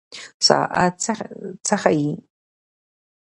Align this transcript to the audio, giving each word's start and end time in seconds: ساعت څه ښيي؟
ساعت 0.47 0.93
څه 1.65 1.75
ښيي؟ 1.81 2.09